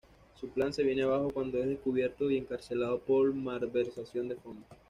Su 0.33 0.49
plan 0.49 0.73
se 0.73 0.81
viene 0.81 1.03
abajo 1.03 1.29
cuando 1.31 1.59
es 1.59 1.67
descubierto 1.67 2.31
y 2.31 2.37
encarcelado 2.37 2.97
por 3.01 3.35
malversación 3.35 4.29
de 4.29 4.35
fondos. 4.35 4.65